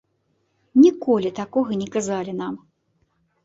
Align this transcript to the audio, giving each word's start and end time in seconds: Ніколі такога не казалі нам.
Ніколі 0.83 1.33
такога 1.41 1.79
не 1.85 1.89
казалі 1.99 2.37
нам. 2.41 2.61